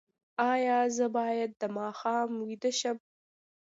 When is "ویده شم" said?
2.47-2.97